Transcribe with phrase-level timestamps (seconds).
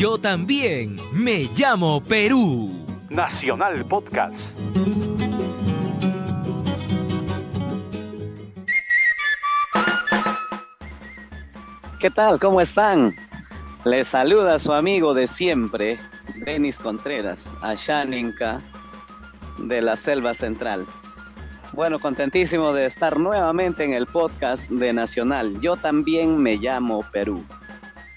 [0.00, 2.86] Yo también me llamo Perú.
[3.10, 4.58] Nacional Podcast.
[12.00, 12.40] ¿Qué tal?
[12.40, 13.14] ¿Cómo están?
[13.84, 15.98] Les saluda su amigo de siempre,
[16.46, 18.62] Denis Contreras, Ashaninka
[19.58, 20.86] de la Selva Central.
[21.80, 25.58] Bueno, contentísimo de estar nuevamente en el podcast de Nacional.
[25.62, 27.42] Yo también me llamo Perú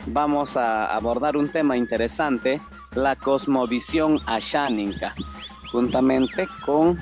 [0.07, 2.59] vamos a abordar un tema interesante,
[2.93, 5.13] la cosmovisión asháninca,
[5.71, 6.99] juntamente con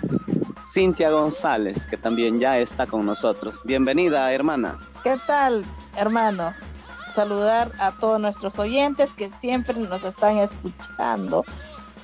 [0.71, 3.61] Cintia González, que también ya está con nosotros.
[3.63, 4.77] Bienvenida, hermana.
[5.03, 5.65] ¿Qué tal,
[5.97, 6.53] hermano?
[7.11, 11.43] Saludar a todos nuestros oyentes que siempre nos están escuchando.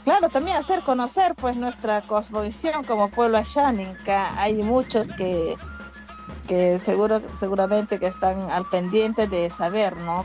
[0.08, 4.42] Claro, también hacer conocer pues nuestra cosmovisión como pueblo asháninca.
[4.42, 5.58] Hay muchos que
[6.48, 10.24] que seguro seguramente que están al pendiente de saber, ¿no?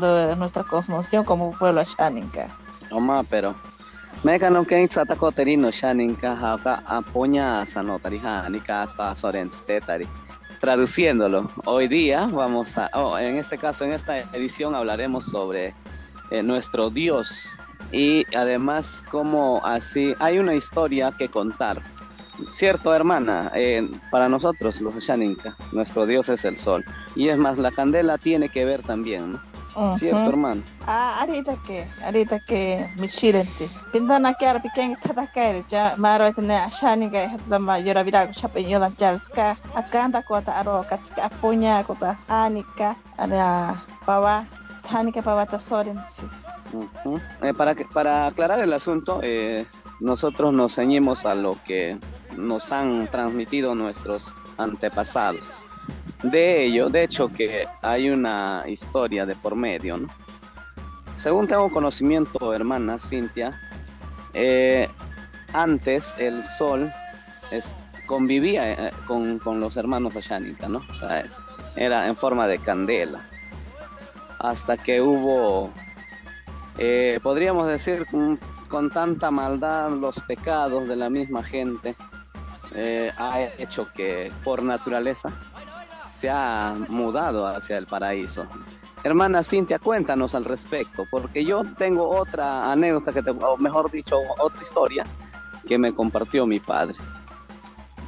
[0.00, 2.48] de, nuestra cosmovisión como pueblo Shaninka.
[2.90, 3.54] Oma, pero
[4.24, 9.14] Mega no que sata coterino Shaninka haka apoña sanotarija nika ka
[9.66, 10.08] tetari.
[10.62, 15.74] Traduciéndolo, hoy día vamos a, oh, en este caso, en esta edición hablaremos sobre
[16.30, 17.50] eh, nuestro Dios
[17.92, 21.80] y además como así hay una historia que contar.
[22.48, 26.84] Cierto, hermana, eh, para nosotros los Shaninka, nuestro Dios es el sol.
[27.14, 29.50] Y es más, la candela tiene que ver también, ¿no?
[29.98, 30.62] Cierto, hermano.
[30.86, 33.68] Ah, ahorita que, ahorita que mi chirente.
[33.92, 38.02] Pintana que ahora pequeño está caer ya maro este ne shani que hasta ma yora
[38.02, 44.46] vira chape yo dan jarska acá anda kota aro katska punya kota anika ada pawa
[44.92, 45.46] anika pawa
[47.42, 49.66] Eh, para, para aclarar el asunto, eh,
[50.00, 51.98] nosotros nos ceñimos a lo que
[52.36, 55.50] nos han transmitido nuestros antepasados
[56.22, 60.00] de ello, de hecho que hay una historia de por medio.
[61.14, 63.58] Según tengo conocimiento, hermana Cintia,
[64.34, 64.88] eh,
[65.52, 66.90] antes el sol
[68.06, 70.82] convivía eh, con, los hermanos Ashánica, ¿no?
[70.90, 71.24] O sea,
[71.76, 73.20] era en forma de candela.
[74.38, 75.70] Hasta que hubo,
[76.78, 78.06] eh, podríamos decir,
[78.68, 81.94] con, tanta maldad, los pecados de la misma gente,
[83.18, 85.28] ha hecho que por naturaleza
[86.06, 88.46] se ha mudado hacia el paraíso.
[89.02, 94.60] Hermana Cintia, cuéntanos al respecto, porque yo tengo otra anécdota, que o mejor dicho, otra
[94.60, 95.06] historia
[95.66, 96.96] que me compartió mi padre.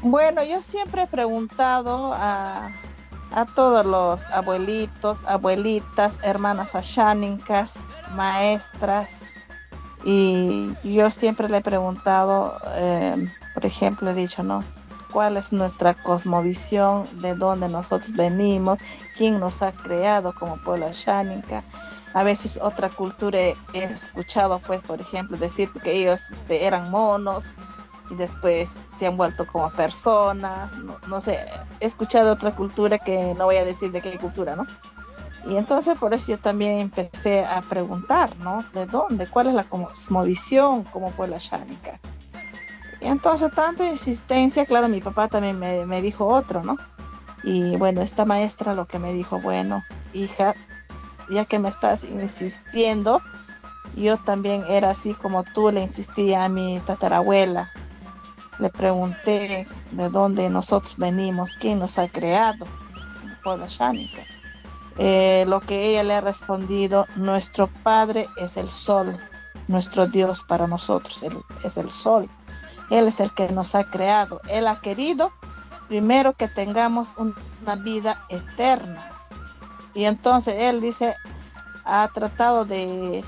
[0.02, 2.70] Bueno, yo siempre he preguntado a,
[3.32, 9.24] a todos los abuelitos, abuelitas, hermanas ashánicas, maestras,
[10.04, 14.64] y yo siempre le he preguntado, eh, por ejemplo, he dicho, ¿no?
[15.12, 18.78] cuál es nuestra cosmovisión, de dónde nosotros venimos,
[19.16, 21.62] quién nos ha creado como pueblo ashánica.
[22.14, 27.56] A veces otra cultura he, escuchado, pues, por ejemplo, decir que ellos este, eran monos
[28.12, 30.70] y después se han vuelto como personas.
[31.08, 31.38] No, sé,
[31.80, 34.66] he escuchado otra cultura que no voy a decir de qué cultura, ¿no?
[35.46, 38.62] Y entonces por eso yo también empecé a preguntar, ¿no?
[38.74, 39.26] ¿De dónde?
[39.26, 41.98] ¿Cuál es la cosmovisión como pueblo ashánica?
[43.00, 46.76] entonces, tanto insistencia, claro, mi papá también me, dijo otro, ¿no?
[47.42, 50.54] Y bueno, esta maestra lo que me dijo, bueno, hija,
[51.28, 53.20] ya que me estás insistiendo,
[53.96, 57.72] yo también era así como tú le insistía a mi tatarabuela.
[58.58, 62.66] Le pregunté de dónde nosotros venimos, quién nos ha creado,
[63.24, 64.22] el pueblo Shánica.
[64.98, 69.16] Eh, lo que ella le ha respondido, nuestro Padre es el sol,
[69.68, 71.24] nuestro Dios para nosotros
[71.64, 72.28] es el sol.
[72.90, 74.40] Él es el que nos ha creado.
[74.48, 75.32] Él ha querido
[75.88, 79.02] primero que tengamos una vida eterna.
[79.94, 81.14] Y entonces Él dice,
[81.84, 83.24] ha tratado de,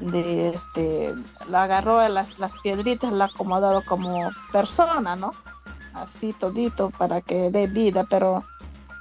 [0.00, 1.14] de este,
[1.48, 5.32] lo agarró las, las piedritas, la ha acomodado como persona, ¿no?
[5.92, 8.44] Así todito para que dé vida, pero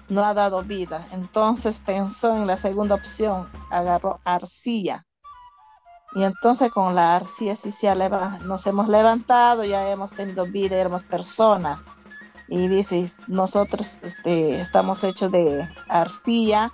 [0.10, 1.06] no ha dado vida.
[1.12, 5.06] Entonces pensó en la segunda opción, agarró arcilla
[6.16, 7.94] y entonces con la arcilla sí se
[8.46, 11.80] nos hemos levantado, ya hemos tenido vida, éramos personas.
[12.48, 16.72] Y dice, nosotros este, estamos hechos de arcilla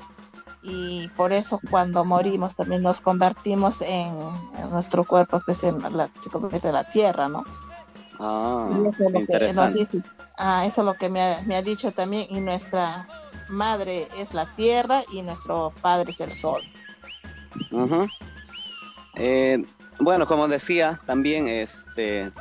[0.68, 4.14] y por eso cuando morimos también nos convertimos en,
[4.72, 7.44] nuestro cuerpo, en la, se convierte en la tierra, ¿no?
[8.20, 10.02] Ah, eso es lo que
[10.38, 13.08] ah, eso es lo que me ha, dicho también, y nuestra
[13.50, 16.62] madre es la tierra y nuestro padre es el sol.
[19.16, 19.64] Eh,
[20.00, 22.32] bueno, como decía, también este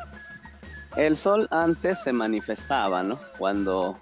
[0.96, 3.18] el sol antes se manifestaba, ¿no?
[3.38, 3.96] Cuando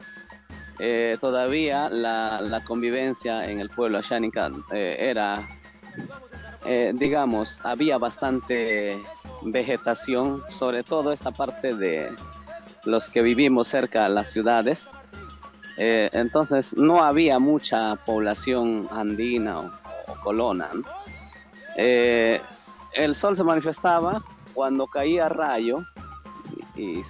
[0.84, 5.48] eh, todavía la, convivencia en el pueblo Ashánica eh, era,
[6.66, 9.00] eh, digamos, había bastante
[9.42, 12.10] vegetación, sobre todo esta parte de
[12.84, 14.90] los que vivimos cerca de las ciudades.
[15.76, 19.70] entonces no había mucha población andina o,
[20.24, 20.68] colona.
[21.76, 24.20] el sol se manifestaba
[24.52, 25.78] cuando caía rayo
[26.74, 27.02] y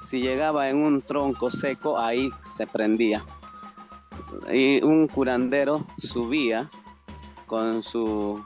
[0.00, 2.30] si llegaba en un tronco seco, ahí
[2.60, 3.24] se prendía.
[4.52, 6.68] Y un curandero subía
[7.46, 8.44] con su,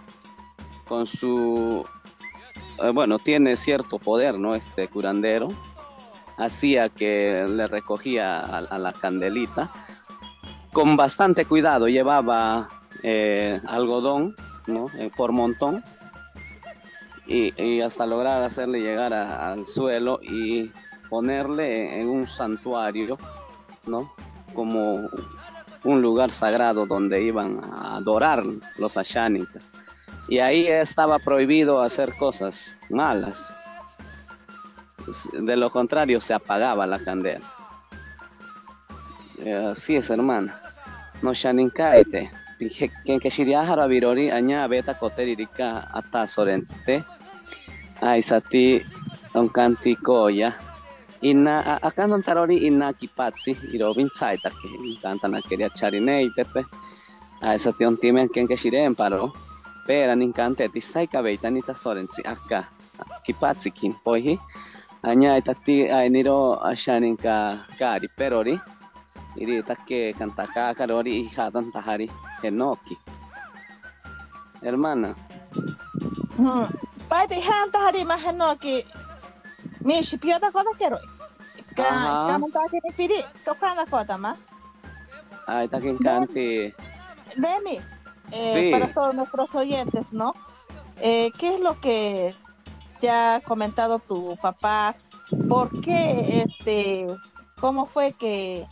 [0.86, 1.84] con su,
[2.80, 4.54] eh, bueno, tiene cierto poder, ¿no?
[4.54, 5.48] Este curandero.
[6.36, 9.72] Hacía que le recogía a, la candelita.
[10.72, 12.68] Con bastante cuidado llevaba
[13.02, 14.36] eh, algodón,
[14.68, 14.86] ¿no?
[14.96, 15.82] Eh, por montón.
[17.26, 20.70] Y, hasta lograr hacerle llegar al suelo y
[21.08, 23.18] ponerle en un santuario,
[24.54, 25.08] Como
[25.84, 28.42] un lugar sagrado donde iban a adorar
[28.78, 29.64] los ashánicas.
[30.28, 33.52] Y ahí estaba prohibido hacer cosas malas.
[35.32, 37.44] De lo contrario, se apagaba la candela.
[39.70, 40.58] Así es, hermana.
[41.20, 42.30] No shaninkaite.
[43.04, 47.04] Quien que shiriahara virori aña beta coteririka hasta sorente.
[48.00, 48.82] Aisati
[49.34, 49.50] un
[50.34, 50.56] ya
[51.22, 54.68] ina acá no tarori ina kipatsi irobin tsaita que
[55.02, 56.64] tanta na quería charinei tepe
[57.40, 59.32] a esa tion timen ken que shiren paro
[59.86, 62.60] pera nin kante ti sai kabeita ni ta sorensi acá.
[63.24, 64.38] Kipatsi kin pohi
[65.02, 66.38] aña itati ai niro
[66.70, 68.56] ashanin ka kari perori.
[69.36, 72.06] Iri takke kantaka karori y hatan tahari
[72.42, 72.96] enoki
[74.62, 75.10] hermana.
[76.38, 76.66] Hmm.
[77.08, 77.26] Pai
[79.84, 81.24] te han tahari ma henoki mi shipioda koda keroi
[81.74, 84.36] Kamuntake ni piri, skokana kota ma.
[85.46, 86.72] Ay, takin kanti.
[87.36, 87.80] Demi,
[88.32, 90.34] eh, para todos nuestros oyentes, ¿no?
[91.00, 92.34] Eh, ¿Qué es lo que
[93.00, 94.94] te ha comentado tu papá?
[95.48, 97.08] ¿Por qué, este,
[97.60, 98.66] cómo fue que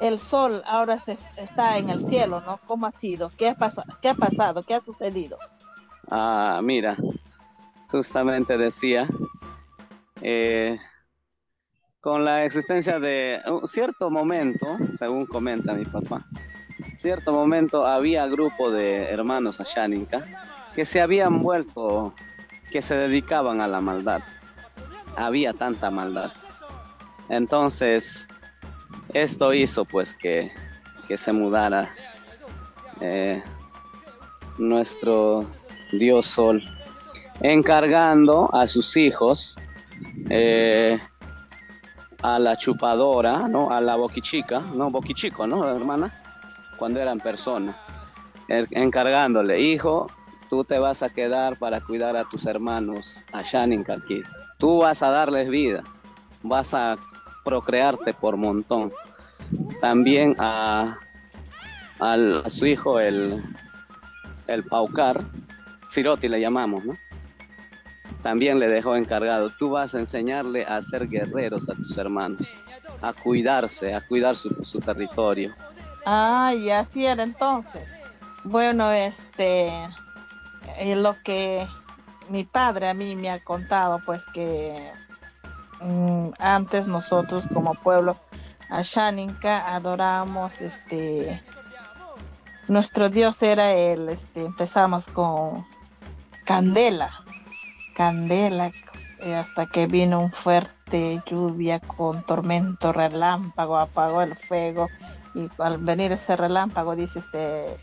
[0.00, 2.58] el sol ahora se está en el cielo, ¿no?
[2.66, 3.30] ¿Cómo ha sido?
[3.36, 3.98] ¿Qué ha, pasado?
[4.00, 4.62] ¿Qué ha pasado?
[4.62, 5.38] ¿Qué ha sucedido?
[6.10, 6.96] Ah, mira,
[7.90, 9.06] justamente decía,
[10.22, 10.78] eh,
[12.00, 16.24] con la existencia de un cierto momento, según comenta mi papá,
[16.96, 20.24] cierto momento había grupo de hermanos ashánica
[20.74, 22.14] que se habían vuelto,
[22.70, 24.22] que se dedicaban a la maldad.
[25.16, 26.30] Había tanta maldad.
[27.28, 28.28] Entonces,
[29.12, 30.50] esto hizo pues que,
[31.16, 31.90] se mudara
[33.00, 33.42] eh,
[34.58, 35.44] nuestro
[35.90, 36.62] Dios Sol,
[37.40, 39.56] encargando a sus hijos
[40.30, 40.98] eh,
[42.22, 43.70] a la chupadora, ¿no?
[43.70, 44.90] A la boquichica, ¿no?
[44.90, 46.12] Boquichico, ¿no, hermana?
[46.78, 47.76] Cuando eran personas.
[48.48, 50.10] Encargándole, hijo,
[50.48, 54.22] tú te vas a quedar para cuidar a tus hermanos allá en aquí.
[54.58, 55.82] Tú vas a darles vida,
[56.42, 56.96] vas a
[57.44, 58.92] procrearte por montón.
[59.80, 60.96] También a,
[62.48, 63.42] su hijo, el,
[64.46, 65.20] el Paucar,
[65.90, 66.92] Ciroti le llamamos, ¿no?
[68.22, 72.46] También le dejó encargado, tú vas a enseñarle a ser guerreros a tus hermanos,
[73.02, 75.54] a cuidarse, a cuidar su, territorio.
[76.06, 78.02] Ah, y así era entonces.
[78.44, 79.72] Bueno, este,
[80.96, 81.66] lo que
[82.28, 84.92] mi padre a mí me ha contado, pues que
[85.80, 88.16] mm, antes nosotros como pueblo
[88.70, 91.42] Ashaninka adoramos, este,
[92.68, 95.66] nuestro dios era el, este, empezamos con
[96.44, 97.24] candela,
[98.00, 98.72] candela
[99.18, 104.88] eh, hasta que vino un fuerte lluvia con tormento, relámpago, apagó el fuego.
[105.34, 107.76] Y al venir ese relámpago dice este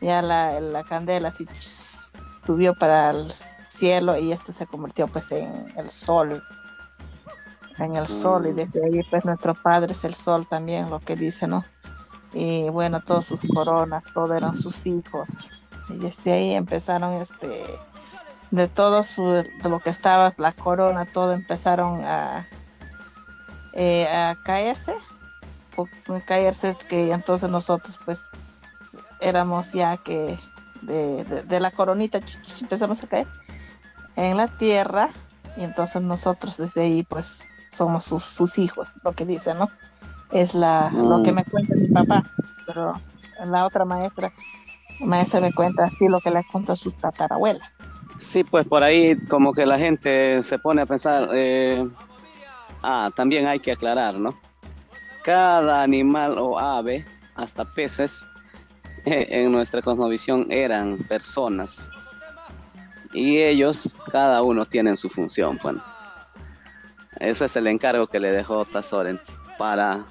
[0.00, 3.32] ya la, la candela así subió para el
[3.68, 6.40] cielo y esto se convirtió pues en el sol.
[7.78, 8.54] En el sol y mm.
[8.54, 11.64] desde ahí pues nuestro padre es el sol también lo que dice no
[12.32, 15.50] y bueno todas sus coronas todo eran sus hijos.
[15.88, 17.64] Y desde ahí empezaron este
[18.50, 22.46] de todo su, de lo que estaba, la corona, todo empezaron a,
[23.74, 24.94] eh, a caerse,
[25.76, 25.86] o
[26.26, 28.30] caerse que entonces nosotros pues
[29.20, 30.36] éramos ya que
[30.82, 32.20] de, la coronita
[32.60, 33.26] empezamos a caer
[34.16, 35.10] en la tierra
[35.56, 39.68] y entonces nosotros desde ahí pues somos sus, hijos, lo que dice, ¿no?
[40.30, 42.24] Es la, lo que me cuenta mi papá,
[42.66, 42.94] pero
[43.44, 44.32] la otra maestra,
[45.00, 47.70] maestra me cuenta así lo que le cuenta a sus tatarabuelas.
[48.18, 51.84] Sí, pues por ahí como que la gente se pone a pensar, eh,
[52.82, 54.38] ah, también hay que aclarar, ¿no?
[55.22, 57.06] Cada animal o ave,
[57.36, 58.26] hasta peces,
[59.04, 61.88] en nuestra cosmovisión eran personas.
[63.12, 65.82] Y ellos, cada uno tienen su función, bueno.
[67.20, 70.04] Eso es el encargo que le dejó Tazorens para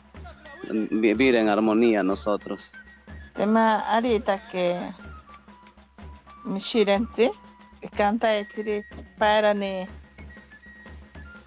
[0.69, 2.71] vivir en armonía nosotros.
[3.33, 4.79] Prima ahorita que
[6.55, 7.31] shirenti
[7.97, 8.85] canta esiri
[9.19, 9.87] päärani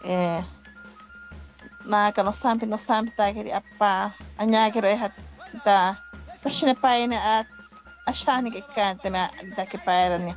[0.04, 0.44] eh,
[1.86, 5.14] naaka no sampi no sampi taakiri appa anyaakiro ehat
[5.52, 7.46] sitä no pashine no, paine at
[8.06, 10.34] ashani ke kante me taaki päärani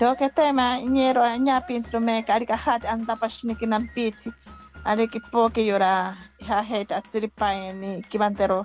[0.00, 4.30] doke tema nyero nya pintro me karika hat anta pashine kinan pitsi
[4.84, 6.16] ariki poke yora
[6.48, 8.64] ha het atsiri paine kivantero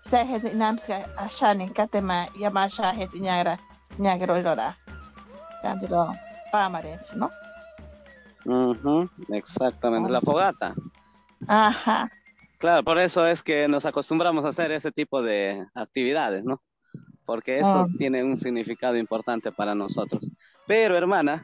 [0.00, 3.58] se het inamska ashani ja yamasha het nyara
[3.98, 4.74] nyakiro lora
[5.64, 6.12] Cantero
[6.52, 7.30] pamarens, ¿no?
[8.44, 10.74] Uh -huh, exactamente, la fogata.
[11.48, 12.12] Ajá.
[12.58, 16.60] Claro, por eso es que nos acostumbramos a hacer ese tipo de actividades, ¿no?
[17.24, 17.86] Porque eso ah.
[17.96, 20.30] tiene un significado importante para nosotros.
[20.66, 21.42] Pero, hermana,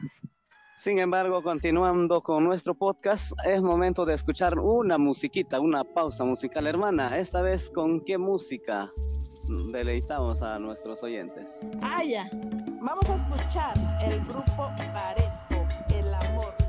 [0.75, 6.67] sin embargo, continuando con nuestro podcast, es momento de escuchar una musiquita, una pausa musical,
[6.67, 7.17] hermana.
[7.17, 8.87] Esta vez, ¿con qué música
[9.71, 11.59] deleitamos a nuestros oyentes?
[11.81, 12.29] Ah, ya.
[12.81, 15.31] Vamos a escuchar el grupo Pared.
[16.33, 16.60] Muy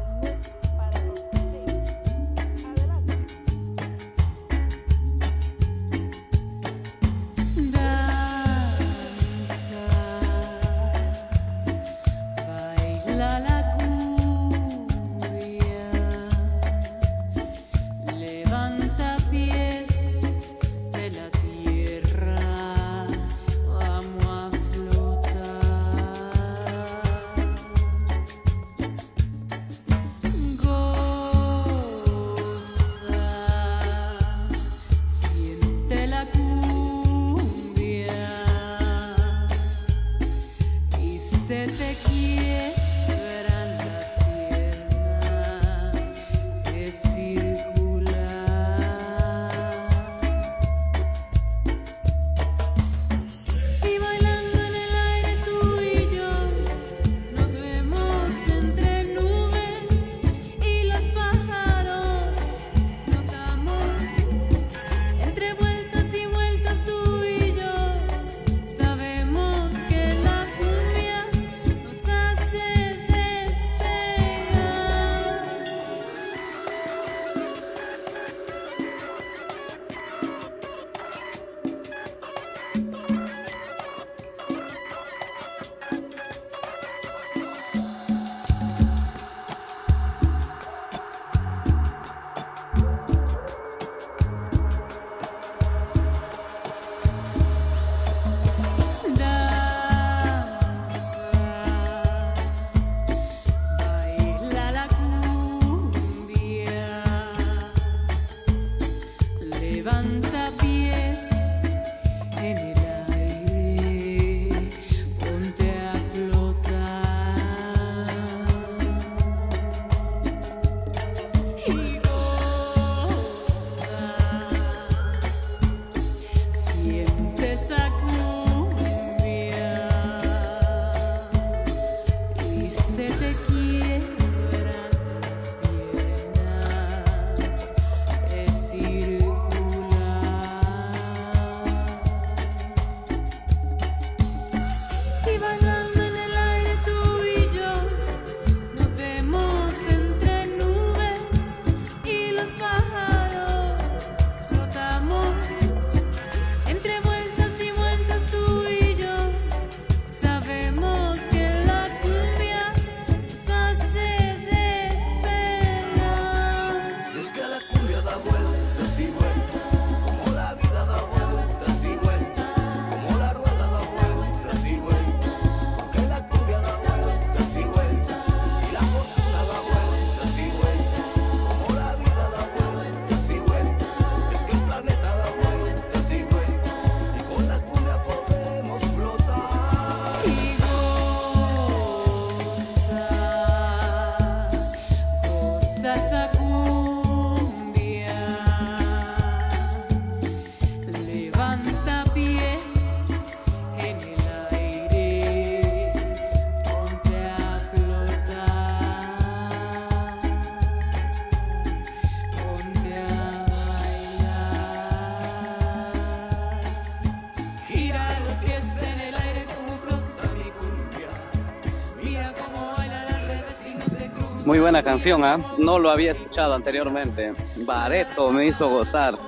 [224.72, 225.36] buena canción, ¿ah?
[225.58, 227.34] No lo había escuchado anteriormente.
[227.66, 229.18] Bareto me hizo gozar.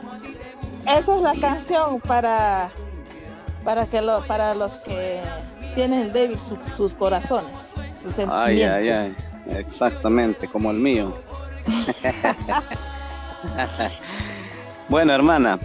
[0.86, 2.72] Esa es la canción para
[3.62, 5.20] para que lo, para los que
[5.74, 6.38] tienen débil
[6.74, 9.16] sus corazones, sus Ay, ay, ay.
[9.50, 11.10] Exactamente, como el mío.
[14.88, 15.58] bueno, hermana,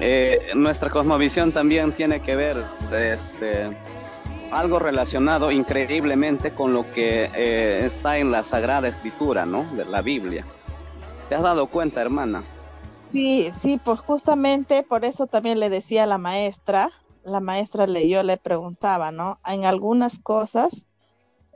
[0.00, 3.70] eh, nuestra cosmovisión también tiene que ver este,
[4.58, 9.64] algo relacionado increíblemente con lo que eh, está en la Sagrada Escritura, ¿no?
[9.76, 10.46] De la Biblia.
[11.28, 12.42] ¿Te has dado cuenta, hermana?
[13.12, 16.90] Sí, sí, pues justamente por eso también le decía a la maestra,
[17.22, 19.38] la maestra le, yo le preguntaba, ¿no?
[19.46, 20.86] En algunas cosas,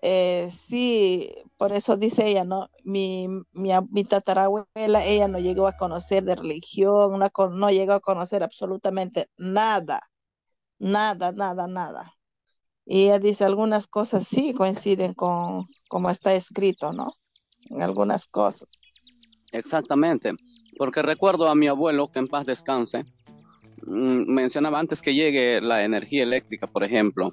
[0.02, 2.69] eh, sí, por eso dice ella, ¿no?
[2.85, 8.00] Mi, mi, mi, tatarabuela, ella no llegó a conocer de religión, no, no llegó a
[8.00, 10.02] conocer absolutamente nada,
[10.78, 12.20] nada, nada, nada.
[12.92, 17.14] Y ella dice, algunas cosas sí coinciden con como está escrito, ¿no?
[17.68, 18.80] En algunas cosas.
[19.52, 20.32] Exactamente,
[20.76, 23.04] porque recuerdo a mi abuelo, que en paz descanse,
[23.87, 27.28] mm, mencionaba antes que llegue la energía eléctrica, por ejemplo,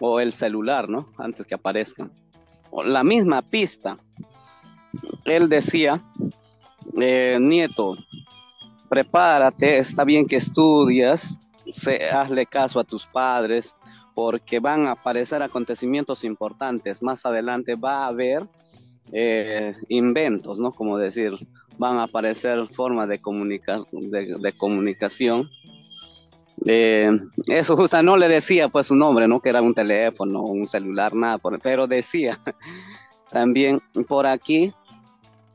[0.00, 1.08] o el celular, ¿no?
[1.18, 2.10] Antes que aparezca.
[2.84, 3.96] La misma pista.
[5.24, 6.00] Él decía,
[7.00, 7.96] eh, nieto,
[8.88, 11.38] prepárate, está bien que estudias,
[12.12, 13.76] hazle caso a tus padres,
[14.20, 17.00] porque van a aparecer acontecimientos importantes.
[17.00, 18.46] Más adelante va a haber
[19.12, 20.72] eh, inventos, ¿no?
[20.72, 21.38] Como decir,
[21.78, 25.48] van a aparecer formas de, comunicar, de, comunicación.
[26.66, 27.10] Eh,
[27.48, 29.40] eso justo no le decía pues su nombre, ¿no?
[29.40, 32.38] Que era un teléfono, un celular, nada, pero decía
[33.32, 34.74] también por aquí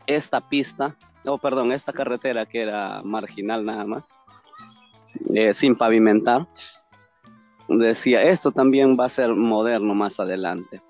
[0.07, 4.17] esta pista, oh perdón, esta carretera que era marginal nada más,
[5.35, 6.47] eh, sin pavimentar,
[7.67, 10.81] decía, esto también va a ser moderno más adelante.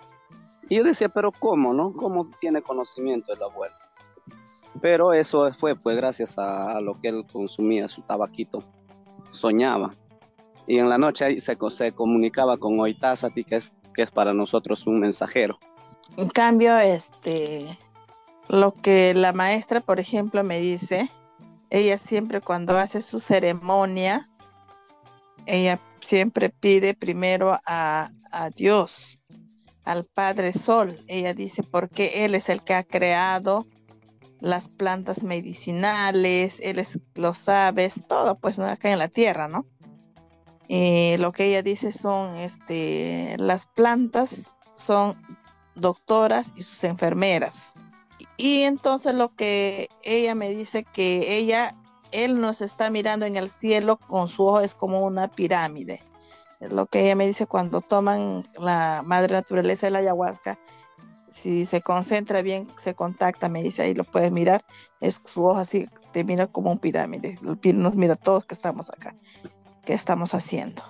[0.69, 1.93] Y yo decía, pero ¿cómo, no?
[1.93, 3.75] ¿Cómo tiene conocimiento el abuelo?
[4.81, 8.63] Pero eso fue pues gracias a, lo que él consumía, su tabaquito.
[9.31, 9.91] Soñaba.
[10.67, 14.99] Y en la noche se, comunicaba con Oitazati, que es, que es para nosotros un
[14.99, 15.59] mensajero.
[16.17, 17.77] En cambio, este,
[18.47, 21.09] lo que la maestra, por ejemplo, me dice,
[21.69, 24.27] ella siempre cuando hace su ceremonia,
[25.45, 29.22] ella siempre pide primero a, a Dios,
[29.84, 30.98] al Padre Sol.
[31.08, 33.65] Ella dice, porque Él es el que ha creado
[34.39, 39.65] las plantas medicinales, Él es, lo sabes, todo pues acá en la tierra, ¿no?
[40.68, 45.15] Y lo que ella dice son, este, las plantas son
[45.76, 47.74] doctoras y sus enfermeras.
[48.38, 51.76] Y entonces lo que ella me dice que ella
[52.15, 56.01] él nos está mirando en el cielo con su ojo, es como una pirámide.
[56.60, 60.58] Es lo que ella me dice cuando toman la madre naturaleza de la ayahuasca.
[61.28, 64.63] Si se concentra bien, se contacta, me dice, ahí lo puedes mirar,
[65.01, 69.13] es su ojo así, te mira como un pirámide, nos mira todos que estamos acá,
[69.84, 70.82] que estamos haciendo.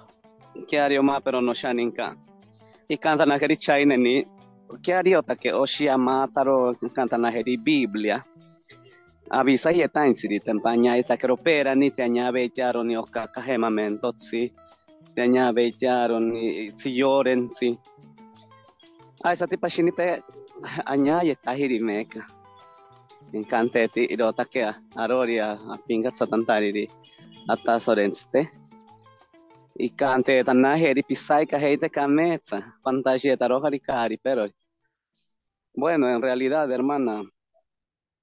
[0.68, 2.16] ¿Qué haría más, pero no shaninka?
[2.88, 4.26] Y cantan a ni
[4.84, 8.24] ¿qué haría que Oshia Mataro cantan a Biblia?
[9.30, 12.52] Avisa y está en siri tempaña esta cropera ni te añade
[12.84, 14.54] ni osca cajemamento sí.
[15.14, 15.74] Te añade
[16.20, 17.78] ni si lloren sí.
[19.24, 20.22] A esa tipa shini pe
[20.86, 22.28] añade está hirimeca
[23.34, 24.64] encante ti irota que
[24.96, 26.88] aroria a pinga satantari
[27.48, 28.52] hasta sorenste
[29.76, 34.48] y cante tan heri pisai ka heite kametsa fantasía tarojari cari pero
[35.74, 37.24] bueno en realidad hermana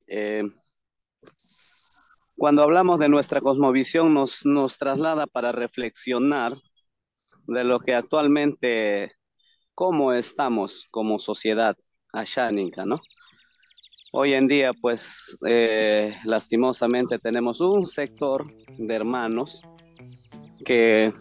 [0.07, 0.45] eh,
[2.43, 6.57] cuando hablamos de nuestra cosmovisión nos, nos traslada para reflexionar
[7.47, 9.13] de lo que actualmente,
[9.77, 11.77] cómo estamos como sociedad
[12.13, 13.01] ashánica, ¿no?
[14.13, 18.45] Hoy en día, pues, eh, lastimosamente tenemos un sector
[18.77, 19.63] de hermanos
[20.65, 21.13] que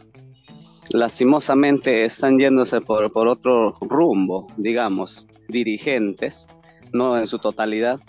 [0.90, 6.48] lastimosamente están yéndose por, por otro rumbo, digamos, dirigentes,
[6.94, 8.00] no en su totalidad,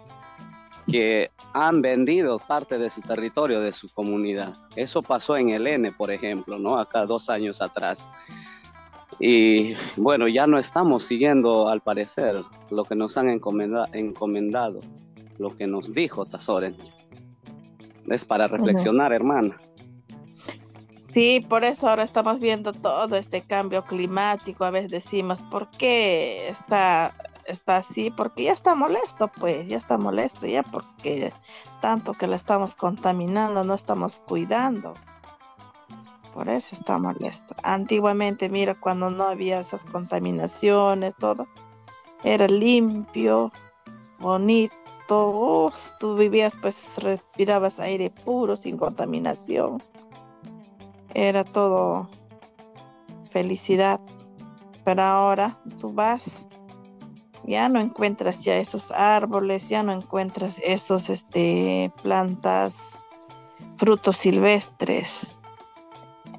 [0.91, 4.55] que han vendido parte de su territorio, de su comunidad.
[4.77, 6.79] Eso pasó en el N, por ejemplo, ¿no?
[6.79, 8.09] Acá dos años atrás.
[9.21, 14.81] Y bueno, ya no estamos siguiendo, al parecer, lo que nos han encomendado,
[15.39, 16.93] lo que nos dijo Tazorens.
[18.09, 19.57] Es para reflexionar, hermana.
[21.13, 24.65] Sí, por eso ahora estamos viendo todo este cambio climático.
[24.65, 27.15] A veces decimos, ¿por qué está
[27.47, 31.33] está así porque ya está molesto, pues, ya está molesto, ya porque
[31.81, 34.95] tanto que la estamos contaminando, no estamos cuidando.
[36.35, 37.55] Por eso está molesto.
[37.63, 41.47] Antiguamente, mira, cuando no había esas contaminaciones, todo
[42.25, 43.53] era limpio,
[44.19, 44.81] bonito.
[45.11, 49.83] Uf, tú vivías, pues respirabas aire puro, sin contaminación.
[51.13, 52.09] Era todo
[53.31, 54.01] felicidad.
[54.85, 56.47] Pero ahora tú vas,
[57.45, 62.99] ya no encuentras ya esos árboles, ya no encuentras esos este, plantas,
[63.77, 65.41] frutos silvestres,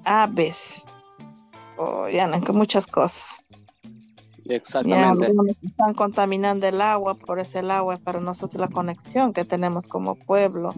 [0.05, 0.85] aves,
[1.77, 3.43] o ya no, muchas cosas.
[4.45, 5.31] Exactamente.
[5.61, 10.15] están contaminando el agua, por ese el agua para nosotros la conexión que tenemos como
[10.15, 10.73] pueblo.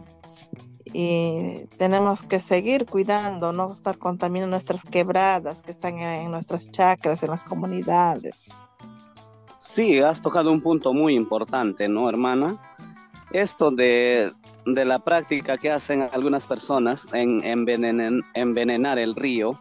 [0.93, 7.21] Y tenemos que seguir cuidando, no estar contaminando nuestras quebradas que están en, nuestras chacras,
[7.23, 8.53] en las comunidades.
[9.75, 12.55] Sí, has tocado un punto muy importante, ¿no, hermana?
[13.31, 14.31] Esto de,
[14.65, 19.51] de la práctica que hacen algunas personas en envenenar el río,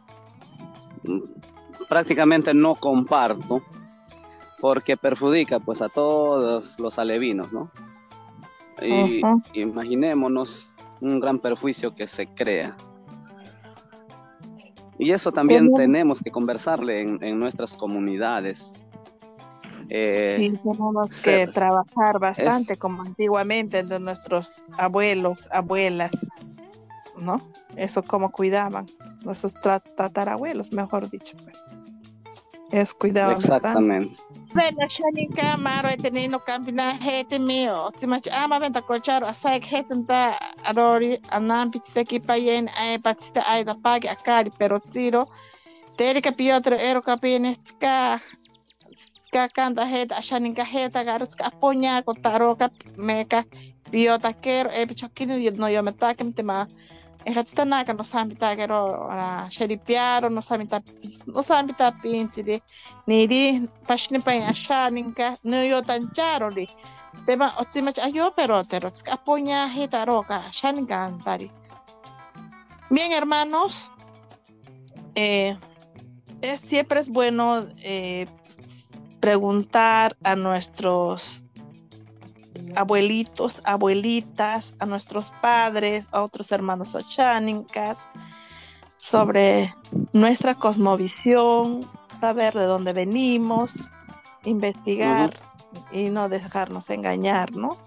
[1.89, 3.61] prácticamente no comparto
[4.61, 7.73] porque perjudica pues a todos los alevinos, ¿no?
[8.81, 9.21] Y
[9.53, 12.77] imaginémonos un gran perjuicio que se crea.
[14.97, 18.73] Y eso también tenemos que conversarle en, nuestras comunidades.
[19.89, 26.13] Eh, sí, tenemos que trabajar bastante como antiguamente de nuestros abuelos, abuelas,
[27.19, 27.41] ¿no?
[27.77, 28.87] Eso como cuidaban,
[29.25, 29.55] nuestros
[29.97, 31.63] tatarabuelos, mejor dicho, pues.
[32.71, 34.17] Es cuidaban Exactamente.
[34.55, 37.91] Vena shaninka maro eteni no kampina hete mio.
[37.99, 44.09] Timach ama venta kocharo asaik hetenta adori anam pitsteki payen ay patsta ay da pagi
[44.09, 45.29] akari pero tiro.
[45.97, 48.21] Terika piotro ero kapine ska
[49.35, 53.43] ska kanta heta shaninka heta garutska aponya kotaro kap meka
[53.91, 56.67] piota kero e pichokino no yo metakem tema
[57.27, 60.79] ehatstanaka no sambitakero na sheripiaro no samita
[61.27, 62.63] no samita pintiri
[63.09, 66.69] niri pashni pa ashaninka no yo tancharo li
[67.27, 71.51] tema otzimach ayo pero tero apoña hitaroka shaninka antari.
[72.91, 73.91] Bien hermanos
[75.17, 75.57] eh,
[76.41, 78.27] es, siempre es bueno eh,
[79.25, 81.47] preguntar a nuestros
[82.77, 88.07] abuelitos, abuelitas, a nuestros padres, a otros hermanos achánicas,
[88.99, 89.75] sobre
[90.13, 91.89] nuestra cosmovisión,
[92.21, 93.89] saber de dónde venimos,
[94.45, 95.41] investigar
[95.91, 97.79] y no dejarnos engañar, ¿no?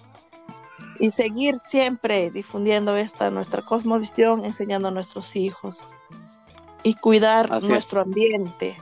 [1.00, 5.88] Y seguir siempre difundiendo esta nuestra cosmovisión, enseñando a nuestros hijos
[6.82, 8.76] y cuidar nuestro ambiente.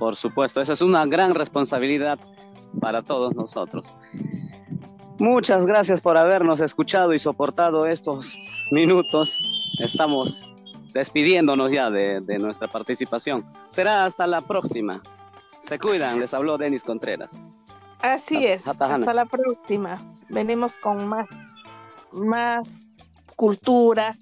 [0.00, 2.18] Por supuesto, esa es una gran responsabilidad
[2.80, 3.98] para todos nosotros.
[5.18, 8.34] Muchas gracias por habernos escuchado y soportado estos
[8.70, 9.38] minutos.
[9.78, 10.42] Estamos
[10.94, 13.44] despidiéndonos ya de, nuestra participación.
[13.68, 15.02] Será hasta la próxima.
[15.60, 17.36] Se cuidan, les habló Denis Contreras.
[18.00, 19.98] Así es, hasta la próxima.
[20.30, 21.26] Venimos con más,
[22.12, 22.86] más
[23.36, 24.16] cultura,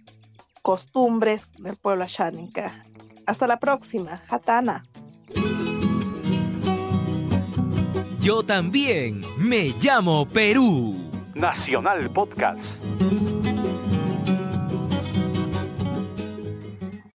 [0.62, 2.82] costumbres del pueblo ashánica.
[3.26, 4.84] Hasta la próxima, Hatana.
[8.28, 11.10] Yo también me llamo Perú.
[11.34, 12.84] Nacional Podcast.